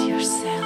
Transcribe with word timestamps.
Yourself. 0.00 0.63